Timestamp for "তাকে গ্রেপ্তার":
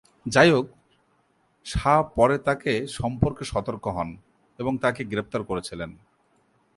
4.77-5.43